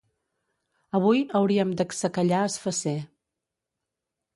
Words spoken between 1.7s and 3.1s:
d'exsecallar es fasser.